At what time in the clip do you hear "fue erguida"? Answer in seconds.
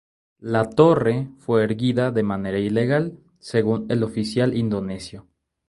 1.37-2.09